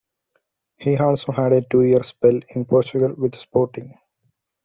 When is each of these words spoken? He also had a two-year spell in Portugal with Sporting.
He 0.77 0.97
also 0.97 1.31
had 1.31 1.53
a 1.53 1.61
two-year 1.61 2.01
spell 2.01 2.39
in 2.55 2.65
Portugal 2.65 3.13
with 3.15 3.35
Sporting. 3.35 3.99